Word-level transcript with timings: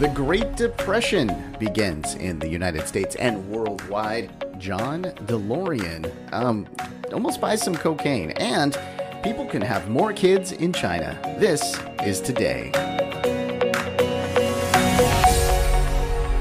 The 0.00 0.08
Great 0.08 0.56
Depression 0.56 1.30
begins 1.58 2.14
in 2.14 2.38
the 2.38 2.48
United 2.48 2.88
States 2.88 3.16
and 3.16 3.46
worldwide. 3.50 4.30
John 4.58 5.02
DeLorean 5.02 6.10
um, 6.32 6.66
almost 7.12 7.38
buys 7.38 7.60
some 7.60 7.76
cocaine, 7.76 8.30
and 8.30 8.78
people 9.22 9.44
can 9.44 9.60
have 9.60 9.90
more 9.90 10.14
kids 10.14 10.52
in 10.52 10.72
China. 10.72 11.18
This 11.38 11.78
is 12.02 12.22
today. 12.22 12.70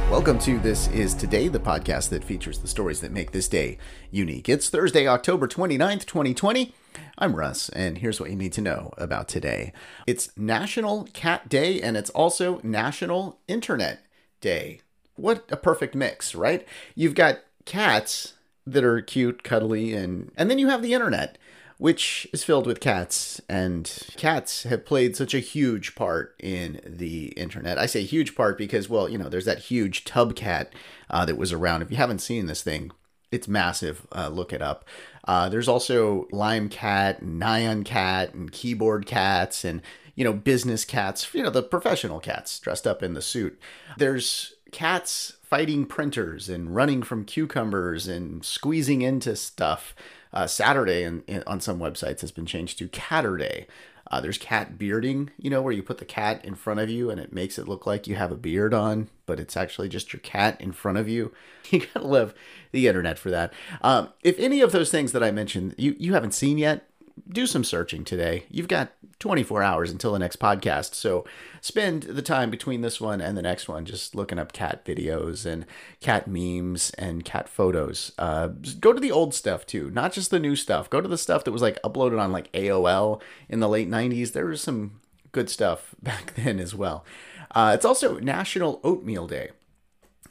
Welcome 0.10 0.40
to 0.40 0.58
This 0.60 0.88
Is 0.88 1.14
Today, 1.14 1.50
the 1.50 1.60
podcast 1.60 2.08
that 2.12 2.24
features 2.24 2.60
the 2.60 2.68
stories 2.70 3.02
that 3.02 3.12
make 3.12 3.32
this 3.32 3.50
day 3.50 3.78
unique. 4.10 4.48
It's 4.48 4.70
Thursday, 4.70 5.06
October 5.06 5.50
29th, 5.50 6.06
2020. 6.06 6.74
I'm 7.18 7.36
Russ, 7.36 7.70
and 7.70 7.98
here's 7.98 8.20
what 8.20 8.30
you 8.30 8.36
need 8.36 8.54
to 8.54 8.62
know 8.62 8.94
about 8.98 9.28
today. 9.28 9.74
It's 10.08 10.36
National 10.38 11.08
Cat 11.14 11.50
Day, 11.50 11.82
and 11.82 11.98
it's 11.98 12.10
also 12.12 12.60
National 12.64 13.40
Internet 13.48 14.06
Day. 14.42 14.82
What 15.16 15.46
a 15.52 15.58
perfect 15.58 15.96
mix, 15.96 16.34
right? 16.34 16.66
You've 16.96 17.16
got 17.16 17.40
cats 17.66 18.34
that 18.66 18.84
are 18.84 19.02
cute, 19.02 19.44
cuddly, 19.44 19.94
and 19.94 20.32
and 20.38 20.50
then 20.50 20.60
you 20.60 20.70
have 20.70 20.82
the 20.82 20.94
internet 20.94 21.38
which 21.80 22.28
is 22.34 22.44
filled 22.44 22.68
with 22.68 22.82
cats, 22.82 23.40
and 23.48 24.04
cats 24.18 24.64
have 24.64 24.86
played 24.86 25.16
such 25.16 25.34
a 25.34 25.40
huge 25.40 25.96
part 25.96 26.36
in 26.38 26.82
the 26.86 27.28
internet. 27.38 27.78
I 27.78 27.86
say 27.86 28.04
huge 28.04 28.36
part 28.36 28.58
because, 28.58 28.90
well, 28.90 29.08
you 29.08 29.18
know, 29.18 29.30
there's 29.30 29.46
that 29.46 29.60
huge 29.60 30.04
tub 30.04 30.36
cat 30.36 30.74
uh, 31.10 31.24
that 31.24 31.38
was 31.38 31.54
around. 31.54 31.82
If 31.82 31.90
you 31.90 31.96
haven't 31.96 32.20
seen 32.20 32.48
this 32.48 32.64
thing, 32.64 32.92
it's 33.32 33.48
massive. 33.48 34.06
Uh, 34.14 34.30
look 34.30 34.54
it 34.54 34.62
up. 34.62 34.86
Uh, 35.26 35.50
there's 35.50 35.68
also 35.68 36.28
Lime 36.32 36.70
Cat, 36.70 37.22
and 37.22 37.42
Nyan 37.42 37.86
Cat, 37.86 38.34
and 38.34 38.52
Keyboard 38.52 39.06
Cats, 39.06 39.64
and 39.64 39.82
you 40.16 40.24
know, 40.24 40.34
business 40.34 40.84
cats. 40.84 41.34
You 41.34 41.44
know, 41.44 41.50
the 41.50 41.64
professional 41.64 42.20
cats 42.20 42.60
dressed 42.60 42.86
up 42.86 43.02
in 43.02 43.14
the 43.14 43.22
suit. 43.22 43.60
There's 43.98 44.54
cats 44.72 45.38
fighting 45.44 45.86
printers 45.86 46.50
and 46.50 46.76
running 46.76 47.02
from 47.04 47.26
cucumbers 47.26 48.08
and 48.08 48.44
squeezing 48.44 49.02
into 49.02 49.36
stuff 49.36 49.96
uh, 50.34 50.46
Saturday 50.46 51.04
in, 51.04 51.24
in, 51.26 51.44
on 51.48 51.60
some 51.60 51.80
websites 51.80 52.22
has 52.22 52.32
been 52.32 52.46
changed 52.46 52.78
to 52.80 52.88
Caturday. 52.90 53.66
Uh, 54.12 54.20
there's 54.20 54.38
cat 54.38 54.78
bearding, 54.78 55.30
you 55.38 55.50
know, 55.50 55.62
where 55.62 55.74
you 55.74 55.84
put 55.84 56.00
the 56.00 56.06
cat 56.06 56.44
in 56.44 56.56
front 56.56 56.80
of 56.80 56.90
you 56.90 57.10
and 57.12 57.20
it 57.20 57.32
makes 57.32 57.60
it 57.60 57.68
look 57.68 57.86
like 57.86 58.08
you 58.08 58.16
have 58.16 58.32
a 58.32 58.36
beard 58.38 58.74
on, 58.74 59.08
but 59.26 59.40
it's 59.40 59.56
actually 59.56 59.88
just 59.88 60.12
your 60.12 60.20
cat 60.22 60.60
in 60.60 60.72
front 60.72 60.98
of 60.98 61.08
you. 61.08 61.32
You 61.72 61.86
gotta 61.94 62.08
love 62.08 62.34
the 62.72 62.88
internet 62.88 63.20
for 63.20 63.30
that. 63.30 63.54
Um, 63.84 64.10
if 64.24 64.40
any 64.40 64.62
of 64.62 64.72
those 64.72 64.90
things 64.90 65.12
that 65.12 65.22
I 65.22 65.30
mentioned 65.30 65.76
you, 65.78 65.96
you 66.00 66.14
haven't 66.14 66.34
seen 66.34 66.58
yet, 66.58 66.89
do 67.28 67.46
some 67.48 67.64
searching 67.64 68.04
today. 68.04 68.46
You've 68.50 68.68
got 68.68 68.92
24 69.20 69.62
hours 69.62 69.92
until 69.92 70.14
the 70.14 70.20
next 70.20 70.40
podcast. 70.40 70.96
So 70.96 71.26
spend 71.62 72.04
the 72.04 72.22
time 72.22 72.50
between 72.50 72.82
this 72.82 73.02
one 73.02 73.20
and 73.22 73.38
the 73.38 73.42
next 73.42 73.68
one 73.68 73.86
just 73.86 74.16
looking 74.16 74.40
up 74.40 74.54
cat 74.54 74.86
videos 74.86 75.46
and 75.46 75.66
cat 76.00 76.28
memes 76.28 76.92
and 76.92 77.26
cat 77.26 77.50
photos. 77.50 78.14
Uh, 78.18 78.50
go 78.80 78.94
to 78.94 79.00
the 79.00 79.12
old 79.12 79.34
stuff 79.34 79.66
too, 79.66 79.90
not 79.92 80.14
just 80.14 80.32
the 80.32 80.40
new 80.40 80.56
stuff. 80.56 80.90
Go 80.90 81.02
to 81.02 81.08
the 81.08 81.18
stuff 81.18 81.44
that 81.44 81.52
was 81.52 81.62
like 81.62 81.82
uploaded 81.82 82.20
on 82.20 82.32
like 82.32 82.52
AOL 82.54 83.22
in 83.50 83.60
the 83.60 83.70
late 83.70 83.90
90s. 83.90 84.34
There 84.34 84.46
was 84.46 84.62
some 84.62 85.02
good 85.32 85.50
stuff 85.50 85.96
back 86.02 86.34
then 86.36 86.60
as 86.60 86.74
well. 86.74 87.06
Uh, 87.52 87.72
it's 87.76 87.86
also 87.86 88.20
National 88.20 88.80
Oatmeal 88.84 89.28
Day. 89.28 89.50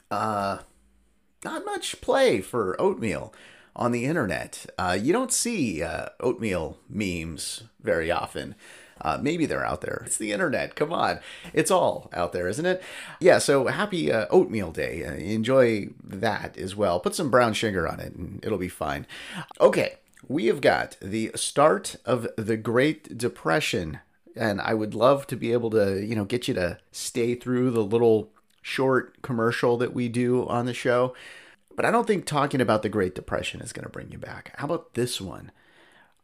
Uh, 0.09 0.59
not 1.43 1.65
much 1.65 2.01
play 2.01 2.41
for 2.41 2.79
oatmeal 2.81 3.33
on 3.75 3.91
the 3.91 4.05
internet. 4.05 4.65
Uh, 4.77 4.97
you 4.99 5.13
don't 5.13 5.33
see 5.33 5.81
uh, 5.81 6.09
oatmeal 6.19 6.77
memes 6.89 7.63
very 7.81 8.11
often. 8.11 8.55
Uh, 9.01 9.17
maybe 9.21 9.45
they're 9.45 9.65
out 9.65 9.81
there. 9.81 10.03
It's 10.05 10.17
the 10.17 10.31
internet. 10.31 10.75
Come 10.75 10.91
on. 10.91 11.19
It's 11.53 11.71
all 11.71 12.09
out 12.13 12.33
there, 12.33 12.47
isn't 12.47 12.65
it? 12.65 12.83
Yeah, 13.19 13.37
so 13.37 13.67
happy 13.67 14.11
uh, 14.11 14.25
oatmeal 14.29 14.71
day. 14.71 15.05
Uh, 15.05 15.13
enjoy 15.13 15.89
that 16.03 16.57
as 16.57 16.75
well. 16.75 16.99
Put 16.99 17.15
some 17.15 17.31
brown 17.31 17.53
sugar 17.53 17.87
on 17.87 17.99
it 17.99 18.13
and 18.13 18.43
it'll 18.43 18.57
be 18.57 18.67
fine. 18.67 19.07
Okay, 19.61 19.95
we 20.27 20.47
have 20.47 20.61
got 20.61 20.97
the 21.01 21.31
start 21.35 21.95
of 22.05 22.27
the 22.35 22.57
Great 22.57 23.17
Depression. 23.17 23.99
And 24.35 24.61
I 24.61 24.73
would 24.73 24.93
love 24.93 25.27
to 25.27 25.35
be 25.35 25.53
able 25.53 25.69
to, 25.71 26.05
you 26.05 26.15
know, 26.15 26.25
get 26.25 26.47
you 26.47 26.53
to 26.55 26.77
stay 26.91 27.35
through 27.35 27.71
the 27.71 27.83
little 27.83 28.29
short 28.61 29.21
commercial 29.21 29.77
that 29.77 29.93
we 29.93 30.07
do 30.07 30.47
on 30.47 30.65
the 30.65 30.73
show. 30.73 31.13
But 31.75 31.85
I 31.85 31.91
don't 31.91 32.07
think 32.07 32.25
talking 32.25 32.61
about 32.61 32.81
the 32.81 32.89
Great 32.89 33.15
Depression 33.15 33.61
is 33.61 33.73
going 33.73 33.85
to 33.85 33.91
bring 33.91 34.11
you 34.11 34.17
back. 34.17 34.53
How 34.57 34.65
about 34.65 34.93
this 34.95 35.21
one? 35.21 35.51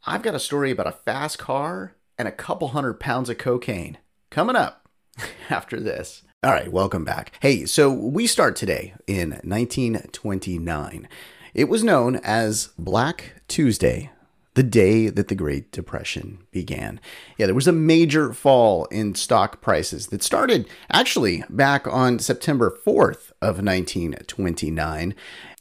I've 0.06 0.22
got 0.22 0.36
a 0.36 0.40
story 0.40 0.72
about 0.72 0.88
a 0.88 0.92
fast 0.92 1.40
car 1.40 1.96
and 2.18 2.28
a 2.28 2.32
couple 2.32 2.70
hundred 2.70 3.00
pounds 3.00 3.30
of 3.30 3.38
cocaine 3.38 3.98
coming 4.30 4.56
up 4.56 4.90
after 5.50 5.80
this. 5.80 6.24
All 6.44 6.52
right, 6.52 6.72
welcome 6.72 7.04
back. 7.04 7.32
Hey, 7.40 7.66
so 7.66 7.92
we 7.92 8.28
start 8.28 8.56
today 8.56 8.94
in 9.08 9.32
1929. 9.44 11.08
It 11.54 11.70
was 11.70 11.84
known 11.84 12.18
as 12.18 12.70
Black 12.78 13.42
Tuesday 13.48 14.12
the 14.56 14.64
day 14.64 15.10
that 15.10 15.28
the 15.28 15.36
Great 15.36 15.72
Depression 15.72 16.40
began. 16.52 17.00
Yeah, 17.38 17.46
there 17.46 17.56
was 17.56 17.68
a 17.68 17.74
major 17.74 18.34
fall 18.34 18.86
in 18.86 19.16
stock 19.16 19.62
prices 19.62 20.08
that 20.08 20.24
started 20.24 20.68
actually 20.92 21.44
back 21.50 21.88
on 21.88 22.20
September 22.20 22.78
4th 22.86 23.32
of 23.46 23.64
1929 23.64 25.14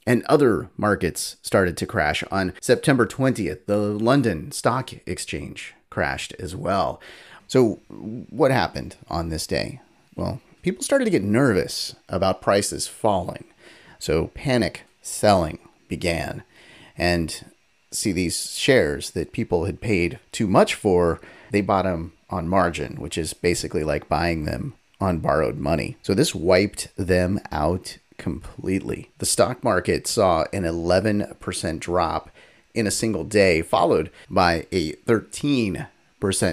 and 0.06 0.24
other 0.24 0.70
markets 0.76 1.36
started 1.42 1.76
to 1.76 1.86
crash 1.86 2.24
on 2.30 2.52
September 2.60 3.06
20th. 3.06 3.66
The 3.66 3.76
London 3.76 4.52
Stock 4.52 4.92
Exchange 5.06 5.74
crashed 5.90 6.34
as 6.38 6.56
well. 6.56 7.00
So, 7.46 7.80
what 7.88 8.50
happened 8.50 8.96
on 9.08 9.28
this 9.28 9.46
day? 9.46 9.80
Well, 10.16 10.40
people 10.62 10.82
started 10.82 11.04
to 11.04 11.10
get 11.10 11.22
nervous 11.22 11.94
about 12.08 12.42
prices 12.42 12.88
falling. 12.88 13.44
So, 13.98 14.28
panic 14.28 14.82
selling 15.02 15.58
began. 15.88 16.42
And 16.96 17.44
see 17.90 18.12
these 18.12 18.50
shares 18.56 19.10
that 19.12 19.32
people 19.32 19.66
had 19.66 19.80
paid 19.80 20.18
too 20.32 20.46
much 20.46 20.74
for, 20.74 21.20
they 21.50 21.60
bought 21.60 21.84
them 21.84 22.12
on 22.30 22.48
margin, 22.48 22.96
which 22.96 23.16
is 23.16 23.34
basically 23.34 23.84
like 23.84 24.08
buying 24.08 24.44
them 24.44 24.74
on 25.04 25.18
borrowed 25.18 25.58
money. 25.58 25.96
So 26.02 26.14
this 26.14 26.34
wiped 26.34 26.88
them 26.96 27.40
out 27.52 27.98
completely. 28.18 29.10
The 29.18 29.26
stock 29.26 29.62
market 29.62 30.06
saw 30.06 30.44
an 30.52 30.62
11% 30.62 31.78
drop 31.78 32.30
in 32.74 32.86
a 32.86 32.90
single 32.90 33.24
day, 33.24 33.62
followed 33.62 34.10
by 34.28 34.66
a 34.72 34.92
13% 34.92 35.86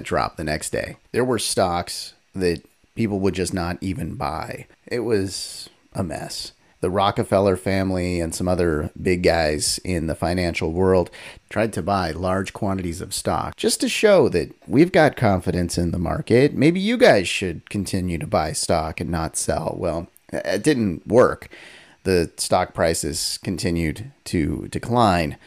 drop 0.03 0.38
the 0.38 0.44
next 0.44 0.72
day. 0.72 0.97
There 1.11 1.25
were 1.25 1.40
stocks 1.40 2.13
that 2.35 2.61
people 2.95 3.19
would 3.19 3.34
just 3.34 3.53
not 3.53 3.78
even 3.81 4.16
buy. 4.16 4.67
It 4.85 5.00
was 5.00 5.69
a 5.94 6.03
mess 6.03 6.51
the 6.81 6.89
Rockefeller 6.89 7.55
family 7.55 8.19
and 8.19 8.35
some 8.35 8.47
other 8.47 8.91
big 9.01 9.23
guys 9.23 9.79
in 9.83 10.07
the 10.07 10.15
financial 10.15 10.71
world 10.71 11.09
tried 11.49 11.71
to 11.73 11.81
buy 11.81 12.11
large 12.11 12.53
quantities 12.53 13.01
of 13.01 13.13
stock 13.13 13.55
just 13.55 13.79
to 13.81 13.87
show 13.89 14.27
that 14.29 14.51
we've 14.67 14.91
got 14.91 15.15
confidence 15.15 15.77
in 15.77 15.91
the 15.91 15.99
market. 15.99 16.53
Maybe 16.53 16.79
you 16.79 16.97
guys 16.97 17.27
should 17.27 17.69
continue 17.69 18.17
to 18.17 18.27
buy 18.27 18.51
stock 18.51 18.99
and 18.99 19.09
not 19.09 19.37
sell. 19.37 19.75
Well, 19.77 20.07
it 20.33 20.63
didn't 20.63 21.07
work. 21.07 21.49
The 22.03 22.31
stock 22.37 22.73
prices 22.73 23.37
continued 23.43 24.11
to 24.25 24.67
decline, 24.69 25.37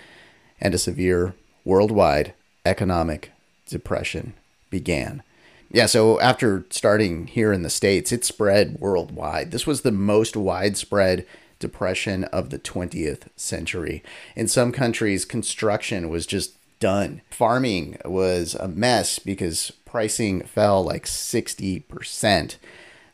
and 0.60 0.72
a 0.72 0.78
severe 0.78 1.34
worldwide 1.64 2.32
economic 2.64 3.32
depression 3.66 4.34
began. 4.70 5.22
Yeah, 5.70 5.86
so 5.86 6.20
after 6.20 6.66
starting 6.70 7.26
here 7.26 7.52
in 7.52 7.62
the 7.62 7.70
States, 7.70 8.12
it 8.12 8.24
spread 8.24 8.78
worldwide. 8.78 9.50
This 9.50 9.66
was 9.66 9.82
the 9.82 9.92
most 9.92 10.36
widespread 10.36 11.26
depression 11.58 12.24
of 12.24 12.50
the 12.50 12.58
20th 12.58 13.28
century. 13.36 14.02
In 14.36 14.46
some 14.48 14.70
countries, 14.70 15.24
construction 15.24 16.08
was 16.08 16.26
just 16.26 16.56
done. 16.78 17.22
Farming 17.30 17.98
was 18.04 18.54
a 18.54 18.68
mess 18.68 19.18
because 19.18 19.72
pricing 19.84 20.42
fell 20.42 20.84
like 20.84 21.06
60%. 21.06 22.56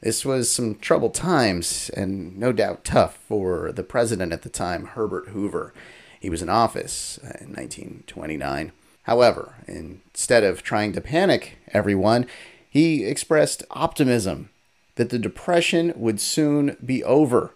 This 0.00 0.24
was 0.24 0.50
some 0.50 0.76
troubled 0.76 1.14
times 1.14 1.90
and 1.90 2.38
no 2.38 2.52
doubt 2.52 2.84
tough 2.84 3.16
for 3.16 3.70
the 3.70 3.82
president 3.82 4.32
at 4.32 4.42
the 4.42 4.48
time, 4.48 4.86
Herbert 4.86 5.28
Hoover. 5.28 5.74
He 6.18 6.30
was 6.30 6.42
in 6.42 6.48
office 6.48 7.18
in 7.18 7.52
1929. 7.52 8.72
However, 9.04 9.54
instead 9.66 10.44
of 10.44 10.62
trying 10.62 10.92
to 10.92 11.00
panic 11.00 11.58
everyone, 11.72 12.26
he 12.68 13.04
expressed 13.04 13.64
optimism 13.70 14.50
that 14.96 15.10
the 15.10 15.18
Depression 15.18 15.92
would 15.96 16.20
soon 16.20 16.76
be 16.84 17.02
over. 17.04 17.54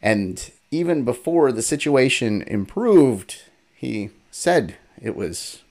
And 0.00 0.50
even 0.70 1.04
before 1.04 1.52
the 1.52 1.62
situation 1.62 2.42
improved, 2.42 3.42
he 3.74 4.10
said 4.30 4.76
it 5.00 5.16
was 5.16 5.62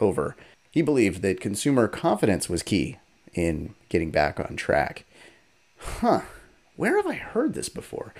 over. 0.00 0.36
He 0.70 0.82
believed 0.82 1.22
that 1.22 1.40
consumer 1.40 1.88
confidence 1.88 2.48
was 2.48 2.62
key 2.62 2.98
in 3.34 3.74
getting 3.88 4.10
back 4.10 4.38
on 4.38 4.56
track. 4.56 5.04
Huh, 5.78 6.22
where 6.76 6.96
have 6.96 7.06
I 7.06 7.14
heard 7.14 7.54
this 7.54 7.68
before? 7.68 8.14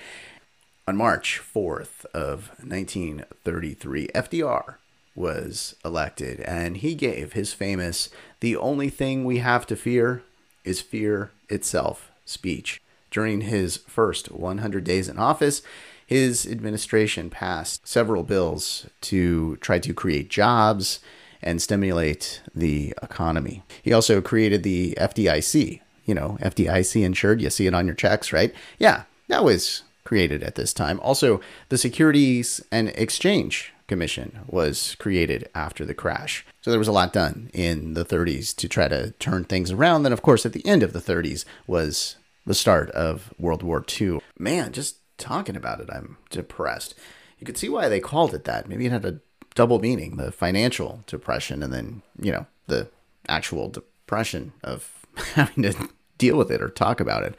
On 0.89 0.97
March 0.97 1.41
4th 1.41 2.05
of 2.07 2.51
1933, 2.62 4.09
FDR 4.09 4.77
was 5.21 5.77
elected, 5.85 6.41
and 6.41 6.79
he 6.79 6.95
gave 6.95 7.35
his 7.35 7.53
famous 7.53 8.09
The 8.41 8.57
Only 8.57 8.89
Thing 8.89 9.25
We 9.25 9.39
Have 9.39 9.67
to 9.67 9.77
Fear 9.77 10.23
is 10.65 10.81
Fear 10.81 11.31
Itself 11.49 12.11
speech. 12.25 12.81
During 13.11 13.43
his 13.43 13.77
first 13.77 14.31
100 14.31 14.85
days 14.85 15.09
in 15.09 15.19
office, 15.19 15.63
his 16.07 16.47
administration 16.47 17.31
passed 17.31 17.87
several 17.87 18.23
bills 18.23 18.87
to 19.03 19.57
try 19.57 19.79
to 19.79 19.95
create 19.95 20.29
jobs 20.29 21.01
and 21.43 21.63
stimulate 21.63 22.43
the 22.55 22.95
economy. 23.03 23.63
He 23.83 23.93
also 23.93 24.21
created 24.21 24.63
the 24.63 24.95
FDIC, 25.01 25.81
you 26.05 26.15
know, 26.15 26.37
FDIC 26.41 27.05
insured. 27.05 27.41
You 27.41 27.51
see 27.51 27.67
it 27.67 27.75
on 27.75 27.87
your 27.87 27.95
checks, 27.95 28.33
right? 28.33 28.55
Yeah, 28.79 29.05
that 29.29 29.45
was 29.45 29.83
created 30.05 30.43
at 30.43 30.57
this 30.57 30.73
time. 30.75 30.99
Also, 31.01 31.41
the 31.69 31.79
Securities 31.79 32.61
and 32.73 32.89
Exchange 32.91 33.73
Commission 33.91 34.39
was 34.47 34.95
created 35.01 35.49
after 35.53 35.85
the 35.85 35.95
crash. 35.95 36.47
So 36.61 36.71
there 36.71 36.79
was 36.79 36.87
a 36.87 36.93
lot 36.93 37.13
done 37.13 37.51
in 37.53 37.95
the 37.95 38.05
30s 38.05 38.55
to 38.57 38.69
try 38.69 38.87
to 38.87 39.11
turn 39.19 39.43
things 39.43 39.73
around. 39.73 40.05
Then, 40.05 40.13
of 40.13 40.23
course, 40.23 40.47
at 40.47 40.53
the 40.53 40.65
end 40.65 40.85
of 40.85 40.93
the 40.93 41.01
30s 41.01 41.45
was 41.67 42.15
the 42.47 42.55
start 42.55 42.89
of 42.93 43.35
World 43.37 43.65
War 43.65 43.85
II. 44.01 44.21
Man, 44.39 44.73
just 44.73 44.99
talking 45.19 45.57
about 45.57 45.81
it, 45.81 45.91
I'm 45.93 46.19
depressed. 46.31 46.95
You 47.41 47.45
could 47.45 47.59
see 47.59 47.69
why 47.69 47.89
they 47.89 47.99
called 47.99 48.33
it 48.33 48.45
that. 48.45 48.69
Maybe 48.69 48.87
it 48.87 48.93
had 48.93 49.05
a 49.05 49.19
double 49.57 49.81
meaning 49.81 50.17
the 50.17 50.31
financial 50.31 51.03
depression 51.09 51.61
and 51.61 51.73
then, 51.73 52.03
you 52.21 52.31
know, 52.31 52.47
the 52.69 52.89
actual 53.29 53.69
depression 53.69 54.53
of 54.63 55.05
having 55.35 55.65
to 55.65 55.89
deal 56.17 56.37
with 56.37 56.53
it 56.53 56.63
or 56.63 56.69
talk 56.69 57.01
about 57.01 57.25
it. 57.25 57.35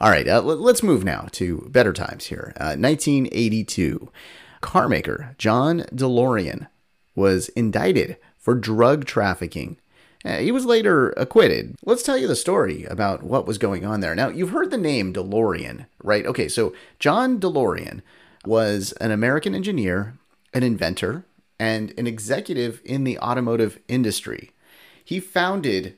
All 0.00 0.08
right, 0.08 0.26
uh, 0.26 0.40
let's 0.40 0.82
move 0.82 1.04
now 1.04 1.28
to 1.32 1.68
better 1.70 1.92
times 1.92 2.26
here. 2.26 2.54
Uh, 2.56 2.72
1982, 2.78 4.10
carmaker 4.62 5.36
John 5.38 5.80
DeLorean 5.92 6.68
was 7.14 7.48
indicted 7.50 8.16
for 8.38 8.54
drug 8.54 9.04
trafficking 9.04 9.76
uh, 10.24 10.38
he 10.38 10.52
was 10.52 10.66
later 10.66 11.10
acquitted. 11.10 11.76
Let's 11.84 12.02
tell 12.02 12.18
you 12.18 12.26
the 12.26 12.36
story 12.36 12.84
about 12.84 13.22
what 13.22 13.46
was 13.46 13.58
going 13.58 13.86
on 13.86 14.00
there. 14.00 14.14
Now, 14.14 14.28
you've 14.28 14.50
heard 14.50 14.70
the 14.70 14.76
name 14.76 15.12
DeLorean, 15.12 15.86
right? 16.02 16.26
Okay, 16.26 16.48
so 16.48 16.74
John 16.98 17.40
DeLorean 17.40 18.02
was 18.44 18.92
an 18.92 19.10
American 19.10 19.54
engineer, 19.54 20.14
an 20.52 20.62
inventor, 20.62 21.24
and 21.58 21.94
an 21.98 22.06
executive 22.06 22.80
in 22.84 23.04
the 23.04 23.18
automotive 23.18 23.78
industry. 23.88 24.50
He 25.02 25.20
founded 25.20 25.96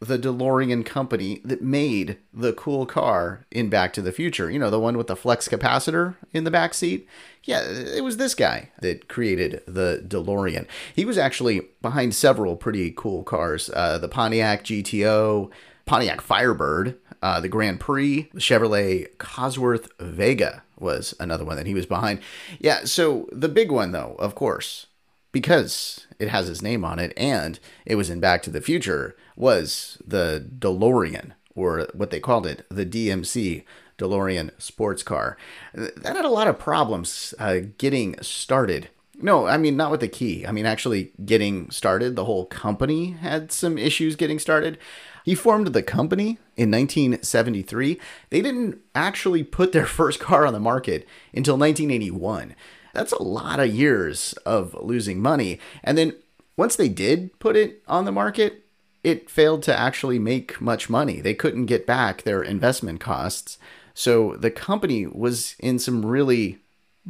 the 0.00 0.18
DeLorean 0.18 0.84
company 0.84 1.40
that 1.44 1.62
made 1.62 2.16
the 2.32 2.54
cool 2.54 2.86
car 2.86 3.44
in 3.50 3.68
Back 3.68 3.92
to 3.92 4.02
the 4.02 4.12
Future. 4.12 4.50
You 4.50 4.58
know, 4.58 4.70
the 4.70 4.80
one 4.80 4.96
with 4.96 5.08
the 5.08 5.16
flux 5.16 5.46
capacitor 5.46 6.16
in 6.32 6.44
the 6.44 6.50
back 6.50 6.72
seat. 6.74 7.06
Yeah, 7.44 7.62
it 7.62 8.02
was 8.02 8.16
this 8.16 8.34
guy 8.34 8.70
that 8.80 9.08
created 9.08 9.62
the 9.66 10.02
DeLorean. 10.06 10.66
He 10.94 11.04
was 11.04 11.18
actually 11.18 11.68
behind 11.82 12.14
several 12.14 12.56
pretty 12.56 12.92
cool 12.96 13.22
cars 13.22 13.70
uh, 13.74 13.98
the 13.98 14.08
Pontiac 14.08 14.64
GTO, 14.64 15.50
Pontiac 15.84 16.20
Firebird, 16.20 16.98
uh, 17.22 17.40
the 17.40 17.48
Grand 17.48 17.80
Prix, 17.80 18.30
the 18.32 18.40
Chevrolet 18.40 19.14
Cosworth 19.18 19.90
Vega 20.00 20.62
was 20.78 21.14
another 21.20 21.44
one 21.44 21.56
that 21.56 21.66
he 21.66 21.74
was 21.74 21.86
behind. 21.86 22.20
Yeah, 22.58 22.84
so 22.84 23.28
the 23.30 23.48
big 23.48 23.70
one, 23.70 23.92
though, 23.92 24.16
of 24.18 24.34
course, 24.34 24.86
because 25.32 26.06
it 26.18 26.28
has 26.28 26.48
his 26.48 26.62
name 26.62 26.84
on 26.84 26.98
it 26.98 27.12
and 27.16 27.58
it 27.84 27.96
was 27.96 28.10
in 28.10 28.20
Back 28.20 28.42
to 28.44 28.50
the 28.50 28.60
Future, 28.60 29.14
was 29.40 29.98
the 30.06 30.46
DeLorean, 30.58 31.32
or 31.54 31.88
what 31.94 32.10
they 32.10 32.20
called 32.20 32.46
it, 32.46 32.64
the 32.68 32.86
DMC 32.86 33.64
DeLorean 33.98 34.50
sports 34.58 35.02
car. 35.02 35.36
That 35.74 36.16
had 36.16 36.24
a 36.24 36.30
lot 36.30 36.48
of 36.48 36.58
problems 36.58 37.34
uh, 37.38 37.60
getting 37.78 38.16
started. 38.20 38.90
No, 39.22 39.46
I 39.46 39.56
mean, 39.58 39.76
not 39.76 39.90
with 39.90 40.00
the 40.00 40.08
key. 40.08 40.46
I 40.46 40.52
mean, 40.52 40.66
actually 40.66 41.12
getting 41.24 41.70
started. 41.70 42.16
The 42.16 42.24
whole 42.24 42.46
company 42.46 43.12
had 43.12 43.52
some 43.52 43.76
issues 43.76 44.16
getting 44.16 44.38
started. 44.38 44.78
He 45.24 45.34
formed 45.34 45.68
the 45.68 45.82
company 45.82 46.38
in 46.56 46.70
1973. 46.70 48.00
They 48.30 48.40
didn't 48.40 48.78
actually 48.94 49.44
put 49.44 49.72
their 49.72 49.86
first 49.98 50.20
car 50.20 50.46
on 50.46 50.52
the 50.52 50.60
market 50.60 51.06
until 51.34 51.58
1981. 51.58 52.54
That's 52.92 53.12
a 53.12 53.22
lot 53.22 53.60
of 53.60 53.74
years 53.74 54.32
of 54.44 54.74
losing 54.80 55.20
money. 55.20 55.60
And 55.84 55.96
then 55.96 56.14
once 56.56 56.76
they 56.76 56.88
did 56.88 57.38
put 57.38 57.56
it 57.56 57.82
on 57.86 58.04
the 58.04 58.12
market, 58.12 58.64
it 59.02 59.30
failed 59.30 59.62
to 59.64 59.78
actually 59.78 60.18
make 60.18 60.60
much 60.60 60.90
money. 60.90 61.20
They 61.20 61.34
couldn't 61.34 61.66
get 61.66 61.86
back 61.86 62.22
their 62.22 62.42
investment 62.42 63.00
costs. 63.00 63.58
So 63.94 64.36
the 64.36 64.50
company 64.50 65.06
was 65.06 65.56
in 65.58 65.78
some 65.78 66.04
really 66.04 66.58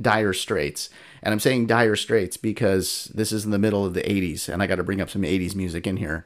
dire 0.00 0.32
straits. 0.32 0.88
And 1.22 1.32
I'm 1.32 1.40
saying 1.40 1.66
dire 1.66 1.96
straits 1.96 2.36
because 2.36 3.10
this 3.14 3.32
is 3.32 3.44
in 3.44 3.50
the 3.50 3.58
middle 3.58 3.84
of 3.84 3.94
the 3.94 4.02
80s, 4.02 4.48
and 4.48 4.62
I 4.62 4.66
got 4.66 4.76
to 4.76 4.84
bring 4.84 5.00
up 5.00 5.10
some 5.10 5.22
80s 5.22 5.54
music 5.54 5.86
in 5.86 5.98
here. 5.98 6.24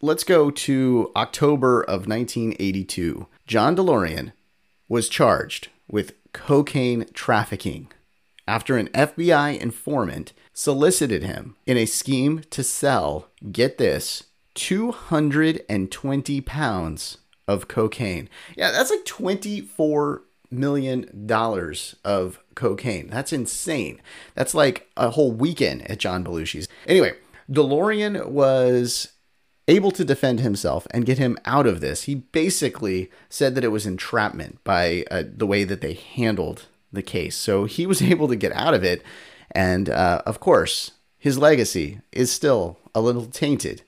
Let's 0.00 0.24
go 0.24 0.50
to 0.50 1.12
October 1.14 1.82
of 1.82 2.06
1982. 2.06 3.26
John 3.46 3.76
DeLorean 3.76 4.32
was 4.88 5.08
charged 5.08 5.68
with 5.88 6.14
cocaine 6.32 7.06
trafficking 7.12 7.88
after 8.50 8.76
an 8.76 8.88
FBI 8.88 9.60
informant 9.60 10.32
solicited 10.52 11.22
him 11.22 11.54
in 11.66 11.76
a 11.76 11.86
scheme 11.86 12.42
to 12.50 12.64
sell, 12.64 13.28
get 13.52 13.78
this, 13.78 14.24
220 14.54 16.40
pounds 16.40 17.18
of 17.48 17.68
cocaine. 17.68 18.28
Yeah, 18.56 18.70
that's 18.70 18.90
like 18.90 19.04
24 19.04 20.22
million 20.50 21.26
dollars 21.26 21.96
of 22.04 22.40
cocaine. 22.54 23.08
That's 23.08 23.32
insane. 23.32 24.00
That's 24.34 24.54
like 24.54 24.88
a 24.96 25.10
whole 25.10 25.32
weekend 25.32 25.88
at 25.90 25.98
John 25.98 26.24
Belushi's. 26.24 26.68
Anyway, 26.86 27.14
DeLorean 27.50 28.26
was 28.26 29.12
able 29.68 29.92
to 29.92 30.04
defend 30.04 30.40
himself 30.40 30.86
and 30.90 31.06
get 31.06 31.18
him 31.18 31.38
out 31.44 31.66
of 31.66 31.80
this. 31.80 32.04
He 32.04 32.16
basically 32.16 33.10
said 33.28 33.54
that 33.54 33.64
it 33.64 33.68
was 33.68 33.86
entrapment 33.86 34.62
by 34.64 35.04
uh, 35.10 35.24
the 35.26 35.46
way 35.46 35.64
that 35.64 35.80
they 35.80 35.94
handled 35.94 36.66
the 36.92 37.02
case. 37.02 37.36
So 37.36 37.64
he 37.64 37.86
was 37.86 38.02
able 38.12 38.28
to 38.28 38.36
get 38.36 38.52
out 38.52 38.74
of 38.74 38.84
it. 38.84 39.02
And 39.52 39.88
uh, 39.88 40.22
of 40.26 40.40
course, 40.40 40.92
his 41.18 41.38
legacy 41.38 42.00
is 42.12 42.32
still 42.32 42.78
a 42.94 43.00
little 43.00 43.26
tainted. 43.26 43.82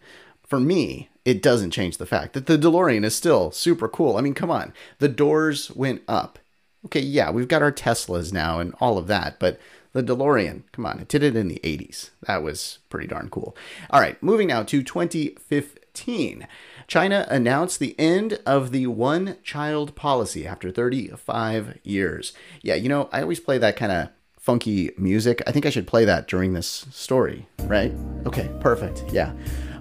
For 0.53 0.61
me, 0.61 1.09
it 1.25 1.41
doesn't 1.41 1.71
change 1.71 1.97
the 1.97 2.05
fact 2.05 2.35
that 2.35 2.45
the 2.45 2.59
DeLorean 2.59 3.07
is 3.07 3.15
still 3.15 3.51
super 3.53 3.89
cool. 3.89 4.19
I 4.19 4.21
mean, 4.21 4.35
come 4.35 4.51
on. 4.51 4.75
The 4.99 5.09
doors 5.09 5.71
went 5.71 6.03
up. 6.07 6.39
Okay, 6.85 7.01
yeah, 7.01 7.31
we've 7.31 7.49
got 7.49 7.63
our 7.63 7.73
Teslas 7.73 8.35
now 8.35 8.61
and 8.61 8.75
all 8.79 8.99
of 8.99 9.07
that, 9.07 9.39
but 9.39 9.59
the 9.95 10.03
DeLorean, 10.03 10.65
come 10.71 10.85
on, 10.85 11.01
it 11.01 11.09
did 11.09 11.23
it 11.23 11.37
in 11.37 11.49
the 11.49 11.59
80s. 11.65 12.11
That 12.27 12.43
was 12.43 12.81
pretty 12.91 13.07
darn 13.07 13.31
cool. 13.31 13.57
All 13.89 14.01
right, 14.01 14.23
moving 14.23 14.49
now 14.49 14.63
to 14.65 14.83
2015. 14.83 16.47
China 16.87 17.27
announced 17.31 17.79
the 17.79 17.99
end 17.99 18.39
of 18.45 18.73
the 18.73 18.89
one 18.89 19.39
child 19.43 19.97
policy 19.97 20.47
after 20.47 20.71
35 20.71 21.79
years. 21.83 22.35
Yeah, 22.61 22.75
you 22.75 22.91
know, 22.91 23.09
I 23.11 23.23
always 23.23 23.41
play 23.41 23.57
that 23.57 23.77
kind 23.77 23.91
of 23.91 24.11
funky 24.39 24.91
music. 24.99 25.41
I 25.47 25.53
think 25.53 25.65
I 25.65 25.71
should 25.71 25.87
play 25.87 26.05
that 26.05 26.29
during 26.29 26.53
this 26.53 26.85
story, 26.91 27.47
right? 27.61 27.95
Okay, 28.27 28.51
perfect. 28.61 29.05
Yeah. 29.11 29.33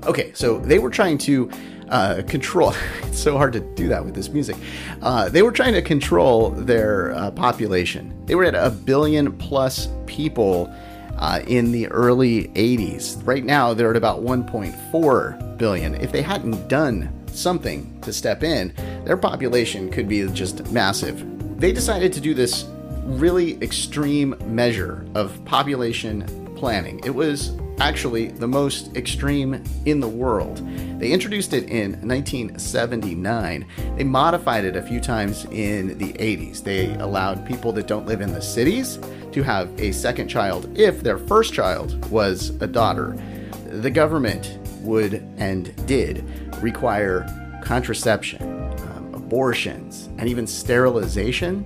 Okay, 0.06 0.32
so 0.34 0.58
they 0.60 0.80
were 0.80 0.90
trying 0.90 1.18
to 1.20 1.50
uh, 1.90 2.22
control. 2.28 2.74
it's 3.04 3.20
so 3.20 3.38
hard 3.38 3.54
to 3.54 3.60
do 3.60 3.88
that 3.90 4.04
with 4.04 4.16
this 4.16 4.30
music. 4.30 4.56
Uh, 5.02 5.30
they 5.30 5.42
were 5.44 5.52
trying 5.52 5.74
to 5.74 5.82
control 5.82 6.50
their 6.52 7.14
uh, 7.14 7.32
population. 7.32 8.14
They 8.26 8.36
were 8.36 8.46
at 8.46 8.56
a 8.56 8.72
billion 8.72 9.38
plus 9.38 9.90
people 10.08 10.74
uh, 11.18 11.42
in 11.46 11.72
the 11.72 11.88
early 11.90 12.48
80s. 12.50 13.26
Right 13.26 13.46
now, 13.46 13.74
they're 13.74 13.92
at 13.92 13.96
about 13.96 14.24
1.4 14.24 15.58
billion. 15.58 15.96
If 15.96 16.12
they 16.12 16.24
hadn't 16.24 16.68
done 16.68 17.14
something 17.28 18.00
to 18.02 18.12
step 18.12 18.44
in, 18.44 18.74
their 19.06 19.18
population 19.18 19.92
could 19.92 20.08
be 20.08 20.28
just 20.30 20.72
massive. 20.72 21.24
They 21.60 21.72
decided 21.72 22.12
to 22.14 22.22
do 22.22 22.34
this 22.34 22.66
really 23.04 23.62
extreme 23.62 24.36
measure 24.46 25.06
of 25.14 25.44
population 25.46 26.26
planning. 26.56 27.00
It 27.04 27.14
was 27.14 27.52
actually 27.82 28.28
the 28.28 28.48
most 28.48 28.96
extreme 28.96 29.64
in 29.86 30.00
the 30.00 30.08
world. 30.08 30.58
They 31.00 31.12
introduced 31.12 31.54
it 31.54 31.68
in 31.70 31.94
1979. 32.08 33.66
They 33.98 34.04
modified 34.04 34.66
it 34.66 34.76
a 34.76 34.84
few 34.84 35.00
times 35.00 35.46
in 35.46 35.98
the 35.98 36.14
80s. 36.14 36.64
They 36.64 36.94
allowed 36.96 37.46
people 37.46 37.72
that 37.74 37.88
don't 37.88 38.06
live 38.06 38.22
in 38.22 38.32
the 38.32 38.42
cities 38.42 39.00
to 39.32 39.42
have 39.42 39.68
a 39.80 39.92
second 39.92 40.28
child 40.28 40.78
if 40.78 41.02
their 41.02 41.18
first 41.18 41.54
child 41.54 42.10
was 42.12 42.52
a 42.62 42.68
daughter. 42.68 43.18
The 43.66 43.90
government 43.90 44.60
would 44.82 45.16
and 45.38 45.76
did 45.88 46.24
require 46.62 47.26
contraception, 47.64 48.44
um, 48.44 49.12
abortions, 49.16 50.08
and 50.20 50.30
even 50.30 50.46
sterilization 50.46 51.66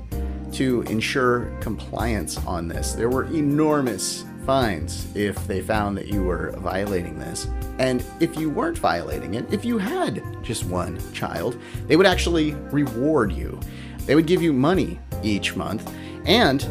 to 0.54 0.82
ensure 0.84 1.54
compliance 1.60 2.38
on 2.46 2.70
this. 2.70 2.94
There 2.94 3.10
were 3.10 3.26
enormous 3.26 4.24
fines 4.46 5.08
if 5.16 5.36
they 5.48 5.62
found 5.62 5.98
that 5.98 6.08
you 6.08 6.24
were 6.24 6.52
violating 6.58 7.20
this. 7.20 7.48
And 7.80 8.04
if 8.20 8.38
you 8.38 8.50
weren't 8.50 8.78
violating 8.78 9.34
it, 9.34 9.52
if 9.52 9.66
you 9.66 9.78
had 9.78 10.24
just 10.44 10.66
one 10.66 11.00
child, 11.14 11.60
they 11.88 11.96
would 11.96 12.06
actually 12.06 12.54
reward 12.72 13.32
you. 13.32 13.60
They 14.06 14.16
would 14.16 14.28
give 14.28 14.42
you 14.42 14.54
money 14.54 15.00
each 15.24 15.56
month 15.56 15.92
and 16.26 16.66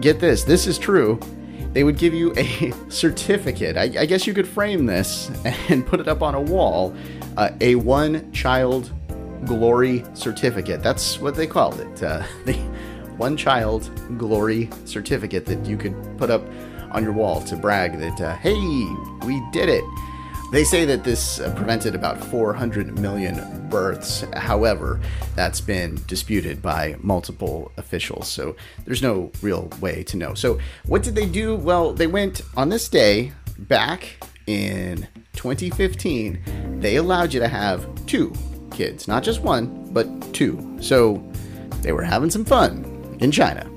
get 0.00 0.18
this, 0.18 0.44
this 0.44 0.66
is 0.66 0.78
true. 0.78 1.20
They 1.72 1.84
would 1.84 1.98
give 1.98 2.14
you 2.14 2.32
a 2.36 2.72
certificate. 2.88 3.76
I, 3.76 3.82
I 4.00 4.06
guess 4.06 4.26
you 4.26 4.34
could 4.34 4.48
frame 4.48 4.86
this 4.86 5.30
and 5.68 5.86
put 5.86 6.00
it 6.00 6.08
up 6.08 6.22
on 6.22 6.34
a 6.34 6.40
wall. 6.40 6.94
Uh, 7.36 7.50
a 7.60 7.76
one 7.76 8.32
child 8.32 8.92
glory 9.44 10.04
certificate. 10.14 10.82
That's 10.82 11.20
what 11.20 11.34
they 11.34 11.46
called 11.46 11.80
it. 11.80 12.02
Uh, 12.02 12.24
the 12.44 12.54
one 13.16 13.36
child 13.36 13.90
glory 14.18 14.70
certificate 14.84 15.46
that 15.46 15.64
you 15.66 15.76
could 15.76 15.94
put 16.18 16.30
up 16.30 16.42
on 16.92 17.02
your 17.02 17.12
wall 17.12 17.40
to 17.42 17.56
brag 17.56 17.98
that, 17.98 18.20
uh, 18.20 18.36
hey, 18.36 18.54
we 19.24 19.42
did 19.52 19.68
it. 19.68 19.84
They 20.50 20.64
say 20.64 20.84
that 20.84 21.04
this 21.04 21.38
uh, 21.38 21.54
prevented 21.54 21.94
about 21.94 22.22
400 22.24 22.98
million 22.98 23.68
births. 23.68 24.24
However, 24.34 25.00
that's 25.36 25.60
been 25.60 26.00
disputed 26.08 26.60
by 26.60 26.96
multiple 27.00 27.70
officials, 27.76 28.26
so 28.26 28.56
there's 28.84 29.00
no 29.00 29.30
real 29.42 29.70
way 29.80 30.02
to 30.04 30.16
know. 30.16 30.34
So, 30.34 30.58
what 30.86 31.04
did 31.04 31.14
they 31.14 31.26
do? 31.26 31.54
Well, 31.54 31.92
they 31.92 32.08
went 32.08 32.42
on 32.56 32.68
this 32.68 32.88
day 32.88 33.30
back 33.58 34.26
in 34.48 35.06
2015. 35.34 36.80
They 36.80 36.96
allowed 36.96 37.32
you 37.32 37.38
to 37.38 37.48
have 37.48 37.88
two 38.06 38.32
kids, 38.72 39.06
not 39.06 39.22
just 39.22 39.42
one, 39.42 39.92
but 39.92 40.34
two. 40.34 40.78
So, 40.80 41.22
they 41.82 41.92
were 41.92 42.02
having 42.02 42.30
some 42.30 42.44
fun 42.44 43.16
in 43.20 43.30
China 43.30 43.70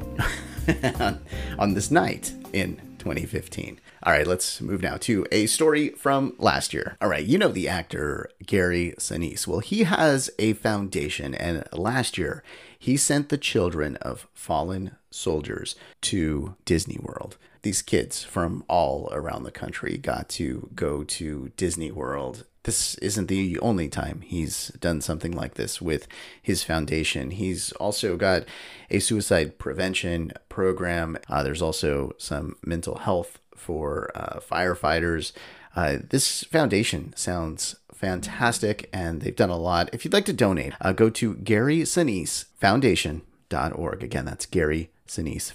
on 1.60 1.76
this 1.76 1.92
night 1.92 2.34
in 2.54 2.82
2015. 3.04 3.82
All 4.04 4.14
right, 4.14 4.26
let's 4.26 4.62
move 4.62 4.82
now 4.82 4.96
to 4.98 5.26
a 5.30 5.46
story 5.46 5.90
from 5.90 6.36
last 6.38 6.74
year. 6.74 6.96
All 7.02 7.10
right, 7.10 7.26
you 7.26 7.38
know 7.38 7.50
the 7.50 7.68
actor 7.68 8.30
Gary 8.46 8.94
Sinise. 8.98 9.46
Well, 9.46 9.60
he 9.60 9.84
has 9.84 10.30
a 10.40 10.54
foundation, 10.54 11.36
and 11.36 11.68
last 11.74 12.18
year 12.18 12.44
he 12.80 12.96
sent 12.96 13.28
the 13.28 13.38
children 13.38 13.98
of 13.98 14.28
fallen 14.34 14.96
soldiers 15.12 15.76
to 16.02 16.56
Disney 16.64 16.98
World. 17.02 17.36
These 17.62 17.82
kids 17.82 18.24
from 18.24 18.64
all 18.70 19.10
around 19.12 19.44
the 19.44 19.52
country 19.52 19.98
got 19.98 20.30
to 20.30 20.70
go 20.74 21.04
to 21.04 21.52
Disney 21.58 21.92
World 21.92 22.46
this 22.64 22.96
isn't 22.96 23.28
the 23.28 23.60
only 23.60 23.90
time 23.90 24.22
he's 24.22 24.70
done 24.80 25.02
something 25.02 25.32
like 25.32 25.56
this 25.56 25.82
with 25.82 26.08
his 26.42 26.64
foundation. 26.64 27.32
He's 27.32 27.72
also 27.74 28.16
got 28.18 28.44
a 28.90 29.00
suicide 29.00 29.58
prevention 29.58 30.32
program. 30.50 31.18
Uh, 31.30 31.44
there's 31.44 31.62
also 31.62 32.14
some 32.18 32.56
mental 32.66 33.00
health 33.00 33.40
for 33.56 34.12
uh, 34.16 34.40
firefighters. 34.40 35.34
Uh, 35.76 35.98
this 36.10 36.44
foundation 36.44 37.14
sounds 37.16 37.76
fantastic 37.94 38.90
and 38.94 39.22
they've 39.22 39.36
done 39.36 39.50
a 39.50 39.58
lot. 39.58 39.90
If 39.94 40.06
you'd 40.06 40.14
like 40.14 40.26
to 40.26 40.34
donate, 40.34 40.74
uh, 40.82 40.94
go 40.94 41.10
to 41.10 41.36
Gary 41.36 41.80
Sinise 41.80 42.46
Foundation.org. 42.60 44.04
Again, 44.04 44.26
that's 44.26 44.46
Gary 44.46 44.90
Sinise. 45.08 45.52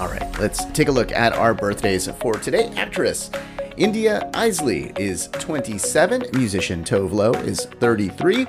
All 0.00 0.08
right, 0.08 0.40
let's 0.40 0.64
take 0.66 0.88
a 0.88 0.92
look 0.92 1.12
at 1.12 1.32
our 1.32 1.54
birthdays 1.54 2.08
for 2.18 2.34
today. 2.34 2.72
Actress 2.76 3.30
India 3.76 4.30
Eisley 4.34 4.96
is 4.98 5.28
27, 5.32 6.26
musician 6.34 6.84
Tove 6.84 7.12
Lo 7.12 7.32
is 7.32 7.64
33, 7.64 8.46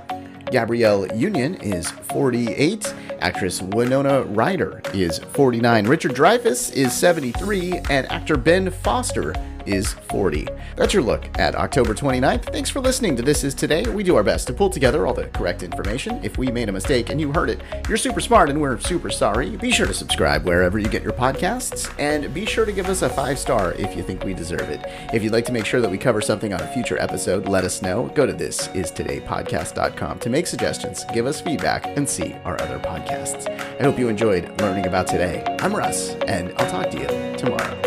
Gabrielle 0.52 1.08
Union 1.16 1.56
is 1.56 1.90
48. 1.90 2.94
Actress 3.20 3.62
Winona 3.62 4.22
Ryder 4.24 4.82
is 4.94 5.20
49. 5.20 5.88
Richard 5.88 6.12
Dreyfuss 6.12 6.74
is 6.74 6.94
73. 6.94 7.80
And 7.90 8.10
actor 8.12 8.38
Ben 8.38 8.70
Foster 8.70 9.34
is 9.66 9.94
40. 9.94 10.48
That's 10.76 10.94
your 10.94 11.04
look 11.04 11.28
at 11.40 11.56
October 11.56 11.94
29th. 11.94 12.52
Thanks 12.52 12.70
for 12.70 12.80
listening 12.80 13.16
to 13.16 13.22
This 13.22 13.44
Is 13.44 13.54
Today. 13.54 13.84
We 13.84 14.04
do 14.04 14.16
our 14.16 14.24
best 14.24 14.48
to 14.48 14.54
pull 14.54 14.70
together 14.70 15.06
all 15.06 15.14
the 15.14 15.28
correct 15.28 15.64
information. 15.64 16.20
If 16.24 16.38
we 16.38 16.52
made 16.52 16.70
a 16.70 16.72
mistake 16.72 17.10
and 17.10 17.20
you 17.20 17.32
heard 17.32 17.50
it, 17.50 17.62
you're 17.88 17.98
super 17.98 18.22
smart 18.22 18.50
and 18.50 18.62
we're 18.62 18.80
super 18.80 19.10
sorry. 19.10 19.56
Be 19.58 19.72
sure 19.72 19.88
to 19.88 19.94
subscribe 19.94 20.46
wherever 20.46 20.80
you 20.80 20.88
get 20.88 21.04
your 21.04 21.14
podcasts 21.14 21.94
and 22.00 22.34
be 22.34 22.46
sure 22.46 22.66
to 22.66 22.72
give 22.72 22.88
us 22.88 23.02
a 23.02 23.10
five 23.10 23.40
star 23.40 23.74
if 23.74 23.96
you 23.96 24.04
think 24.04 24.24
we 24.24 24.34
deserve 24.34 24.70
it. 24.70 24.82
If 25.14 25.24
you'd 25.24 25.34
like 25.34 25.46
to 25.46 25.52
make 25.52 25.66
sure 25.66 25.82
that 25.82 25.92
we 25.92 25.98
cover 25.98 26.22
something 26.22 26.54
on 26.54 26.62
a 26.62 26.74
future 26.74 27.00
episode, 27.00 27.48
let 27.48 27.64
us 27.64 27.82
know. 27.82 28.08
Go 28.16 28.26
to 28.26 28.34
thisistodaypodcast.com 28.34 30.20
to 30.20 30.30
make 30.30 30.48
suggestions, 30.48 31.06
give 31.14 31.26
us 31.26 31.42
feedback, 31.42 31.86
and 31.98 32.08
see 32.08 32.36
our 32.46 32.60
other 32.62 32.80
podcasts. 32.80 33.48
I 33.80 33.84
hope 33.84 34.00
you 34.00 34.10
enjoyed 34.10 34.62
learning 34.62 34.86
about 34.86 35.08
today. 35.08 35.44
I'm 35.60 35.76
Russ, 35.76 36.14
and 36.28 36.54
I'll 36.58 36.70
talk 36.70 36.90
to 36.92 37.00
you 37.00 37.38
tomorrow. 37.38 37.85